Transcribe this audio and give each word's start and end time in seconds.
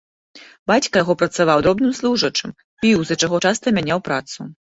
Бацька 0.69 1.01
яго 1.03 1.13
працаваў 1.21 1.61
дробным 1.67 1.91
служачым, 1.99 2.55
піў, 2.83 2.97
з-за 3.11 3.19
чаго 3.25 3.41
часта 3.51 3.75
мяняў 3.81 3.99
працу. 4.09 4.39